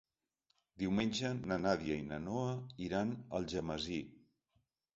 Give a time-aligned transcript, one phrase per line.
[0.83, 2.57] Diumenge na Nàdia i na Noa
[2.89, 4.03] iran a Algemesí.